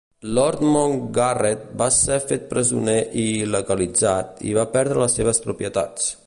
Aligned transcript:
Lord 0.35 0.61
Mountgarret 0.67 1.67
va 1.81 1.89
ser 1.97 2.17
fet 2.31 2.47
presoner 2.55 2.97
i 3.25 3.27
il·legalitzat, 3.43 4.43
i 4.53 4.57
va 4.61 4.67
perdre 4.79 5.05
les 5.05 5.19
seves 5.21 5.45
propietats. 5.49 6.13